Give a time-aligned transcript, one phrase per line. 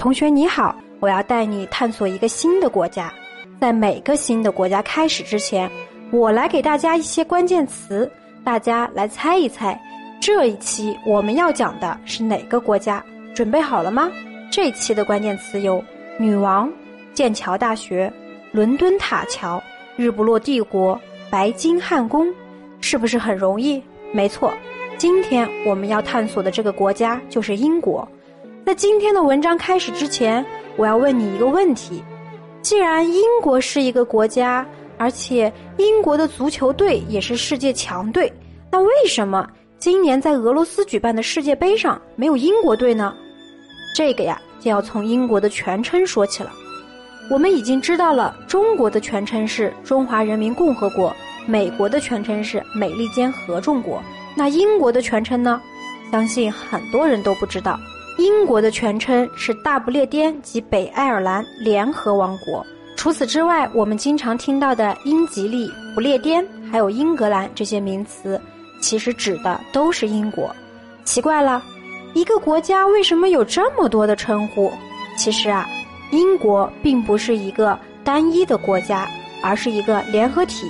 [0.00, 3.12] 同学你好，我要带你探索一个新的国家。
[3.60, 5.70] 在每个新的国家开始之前，
[6.10, 8.10] 我来给大家一些关键词，
[8.42, 9.78] 大家来猜一猜。
[10.18, 13.04] 这一期我们要讲的是哪个国家？
[13.34, 14.10] 准备好了吗？
[14.50, 15.84] 这一期的关键词有：
[16.18, 16.72] 女王、
[17.12, 18.10] 剑桥大学、
[18.52, 19.62] 伦敦塔桥、
[19.96, 20.98] 日不落帝国、
[21.28, 22.26] 白金汉宫，
[22.80, 23.82] 是不是很容易？
[24.14, 24.50] 没错，
[24.96, 28.08] 今天我们要探索的这个国家就是英国。
[28.70, 30.46] 在今天的文章开始之前，
[30.76, 32.04] 我要问你一个问题：
[32.62, 34.64] 既然英国是一个国家，
[34.96, 38.32] 而且英国的足球队也是世界强队，
[38.70, 39.44] 那为什么？
[39.80, 43.12] 今年在俄罗斯举办的世界杯上没有英国队呢？
[43.92, 46.52] 这个呀就要从英国的全称说起了。
[47.28, 51.12] 我们已经知道了，中国的全称是中华人民共和国，
[51.44, 54.00] 美国的全称是美利坚合众国。
[54.36, 55.60] 那英国的全称呢？
[56.12, 57.76] 相信很多人都不知道。
[58.20, 62.64] 英国的全称是大不列颠及北爱尔兰联合王国。
[62.94, 68.38] 除此之外，我们经常听到的英吉利、不列颠还有英格兰这些名词。
[68.82, 70.54] 其实指的都是英国，
[71.02, 71.62] 奇怪了，
[72.12, 74.70] 一个国家为什么有这么多的称呼？
[75.16, 75.66] 其实啊，
[76.10, 79.08] 英国并不是一个单一的国家，
[79.42, 80.66] 而是一个联合体。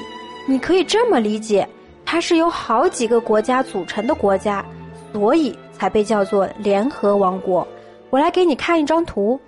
[0.46, 1.68] 你可以这么理解，
[2.04, 4.64] 它是由好几个国家组成的国家，
[5.12, 7.66] 所以才被叫做联合王国。
[8.10, 9.40] 我来给你看一张图，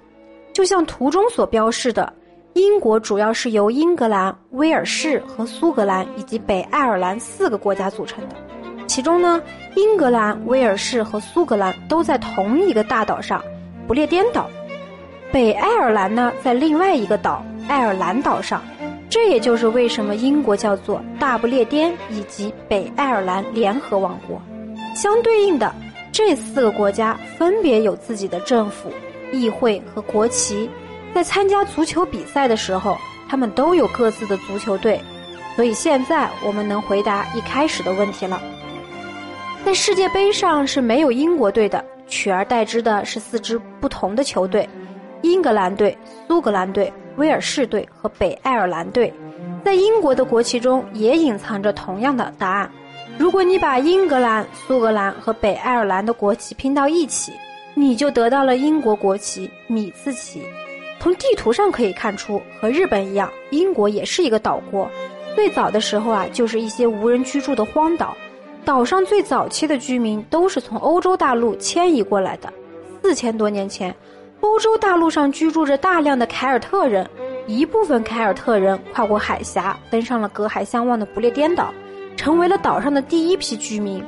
[0.54, 2.10] 就像图中所标示的。
[2.54, 8.36] 英国主要是由英格兰、威尔士和苏格兰以及北爱尔兰四个国家组成的。
[8.86, 9.42] 其中呢，
[9.74, 13.42] 英格兰、威尔士和苏格兰都在同一个大岛上——
[13.86, 14.44] 不列颠岛；
[15.30, 18.62] 北爱尔兰呢，在另外一个岛——爱尔兰岛上。
[19.10, 24.40] 这也就是为什么英国叫做大不列颠以及北爱尔兰联合王国。
[24.94, 25.74] 相对应的，
[26.12, 28.92] 这四个国家分别有自己的政府、
[29.32, 30.68] 议会和国旗。
[31.14, 32.96] 在参加足球比赛的时候，
[33.28, 35.00] 他们都有各自的足球队，
[35.56, 38.40] 所以现在我们能回答一开始的问题了。
[39.64, 44.68] 在世界杯上是没有英国队的，取而代之的是四支不同的球队：
[45.22, 45.96] 英格兰队、
[46.28, 49.12] 苏格兰队、威尔士队和北爱尔兰队。
[49.64, 52.70] 在英国的国旗中也隐藏着同样的答案。
[53.22, 57.32] 如果你把英格兰、苏格兰和北爱尔兰的国旗拼到一起，
[57.72, 60.42] 你就得到了英国国旗——米字旗。
[60.98, 64.90] 从地图上可以看出，和日本一样，英国也是一个岛国。
[65.36, 68.16] 最早的时候啊，就是一些无人居住的荒岛。
[68.64, 72.52] 岛上最早期的居民都是从欧洲大陆迁移过来的。
[73.04, 73.94] 四千多年前，
[74.40, 77.08] 欧洲大陆上居住着大量的凯尔特人。
[77.46, 81.72] 一部分凯尔特人跨过海峡，登上了隔海相望的不列颠岛，
[82.16, 84.04] 成为了岛上的第一批居民。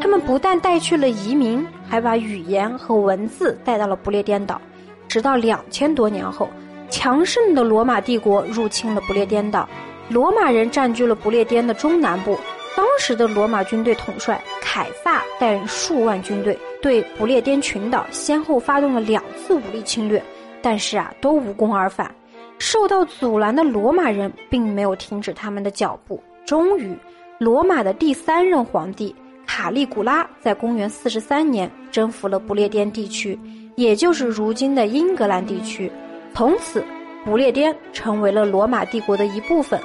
[0.00, 4.60] 他们不但带去了移民，还把语言和文字带到了不列颠岛。
[5.08, 6.48] 直到两千多年后，
[6.90, 9.68] 强盛的罗马帝国入侵了不列颠岛，
[10.08, 12.38] 罗马人占据了不列颠的中南部。
[12.76, 20.20] 当时的罗马军队统帅凯撒带领数万军队对不列颠群岛先后发动了两次武力侵略，
[20.60, 22.12] 但是啊，都无功而返。
[22.58, 26.20] 受到阻拦的罗马人并没有停止他们的脚步。
[26.44, 26.96] 终于，
[27.38, 29.14] 罗马的第三任皇帝
[29.46, 33.38] 卡利古拉在公元四十三年征服了不列颠地区。
[33.76, 35.90] 也就是如今的英格兰地区，
[36.32, 36.84] 从此
[37.24, 39.80] 不列颠成为了罗马帝国的一部分。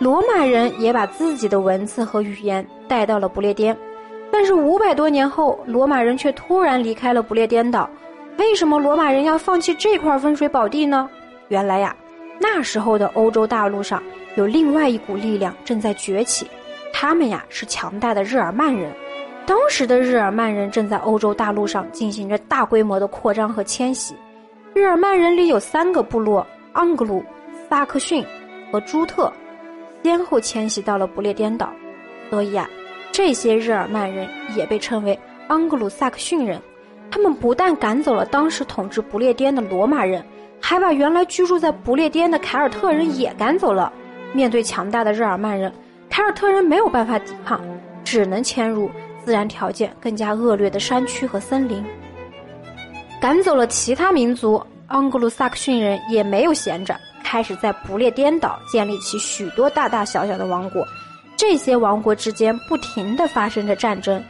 [0.00, 3.76] 罗马人也把自己的文字和语言带到了不列颠。
[4.32, 7.88] 但是五百多年后，罗马人却突然离开了不列颠岛。
[8.38, 11.08] 为什么罗马人要放弃这块风水宝地呢？
[11.46, 11.96] 原来呀，
[12.40, 14.02] 那时候的欧洲大陆上
[14.34, 16.44] 有另外一股力量正在崛起，
[17.00, 18.92] 他们呀是强大的日耳曼人。
[19.46, 24.16] 当时的日耳曼人正在欧洲大陆上进行着大规模的扩张和迁徙。
[24.74, 26.44] 日耳曼人里有三个部落：
[26.74, 27.24] 盎格鲁、
[27.70, 28.26] 萨克逊
[28.72, 29.32] 和朱特，
[30.02, 31.72] 先后迁徙到了不列颠岛。
[32.30, 32.68] 所以啊，
[33.12, 35.16] 这些日耳曼人也被称为
[35.50, 36.60] 盎格鲁萨克逊人。
[37.12, 40.20] 他们不但赶走了当时统治不列颠的罗马人，
[40.60, 43.92] 还把原来居住在不列颠的凯尔特人也赶走了。
[44.32, 45.72] 面对强大的日耳曼人，
[46.18, 47.64] 凯尔特人没有办法抵抗，
[48.02, 48.90] 只能迁入。
[49.24, 51.84] 自然条件更加恶劣的山区和森林，
[53.20, 60.84] 赶走了其他民族，盎格鲁撒克逊人也没有闲着，开始在不列颠岛建立起许多大大小小的王国。
[61.36, 64.20] 这些王国之间不停地发生着战争。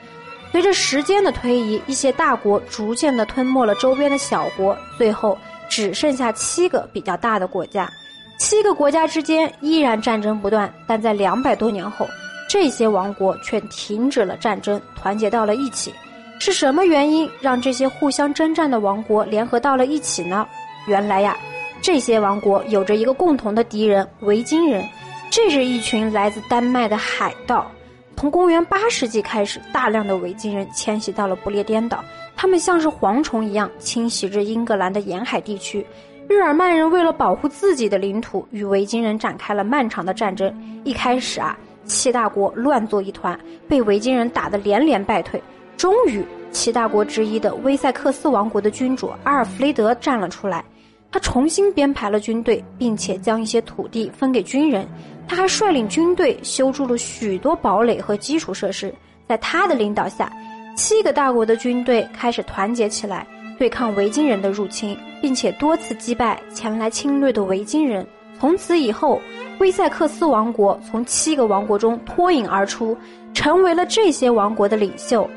[0.53, 5.39] 随着时间的推移，一些大国逐渐地吞没了周边的小国，最后
[5.71, 7.91] 只剩下七个比较大的国家。
[8.39, 12.07] 七个国家之间依然战争不断，但在两百多年后。
[12.49, 15.93] 这些王国却停止了战争，团结到了一起。
[16.39, 20.49] 是什么原因让这些互相征战的王国联合到了一起呢？
[20.87, 21.37] 原来呀，
[21.83, 24.83] 这些王国有着一个共同的敌人——维京人。
[25.31, 27.71] 这是一群来自丹麦的海盗。
[28.17, 32.03] 从公元八世纪开始，大量的维京人迁徙到了不列颠岛，
[32.35, 35.87] 他们像是蝗虫一样侵袭着英格兰的沿海地区。
[36.29, 40.55] 日耳曼人为了保护自己的领土，与维京人展开了漫长的战争。
[40.85, 45.43] 一开始啊，七大国乱作一团，被维京人打得连连败退。
[45.79, 46.23] 终于，
[46.53, 50.63] 七大国之一的威塞克斯王国的君主阿尔弗雷德站了出来，
[51.11, 54.87] 他重新编排了军队，并且将一些土地分给军人。
[55.27, 58.95] 他还率领军队修筑了许多堡垒和基础设施。
[59.27, 60.31] 在他的领导下，
[60.77, 63.27] 七个大国的军队开始团结起来，
[63.59, 68.07] 对抗维京人的入侵，并且多次击败前来侵略的维京人。
[68.39, 69.21] 从此以后，
[69.59, 72.97] 威塞克斯王国从七个王国中脱颖而出，
[73.35, 75.29] 成为了这些王国的领袖。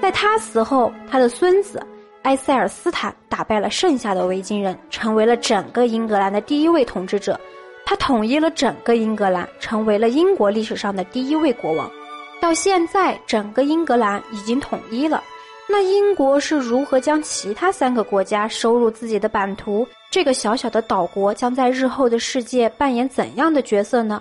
[0.00, 1.80] 在他死后，他的孙子
[2.22, 7.38] 埃塞尔斯坦打败了剩下的维京人，成为了整个英格兰的第一位统治者。
[7.86, 11.90] 他统一了整个英格兰，成为了英国历史上的第一位国王。
[12.40, 15.22] 到现在，整个英格兰已经统一了。
[15.72, 19.86] 那英国是如何将其他三个国家收入自己的版图？
[20.10, 24.20] 这个小小的岛国将在日后的世界扮演怎样的角色呢？